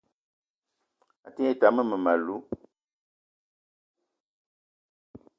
[1.27, 2.41] A te ngne tam mmem- alou